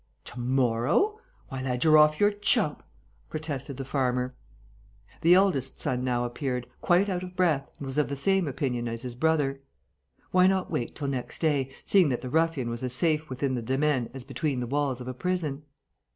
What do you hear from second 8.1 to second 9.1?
same opinion as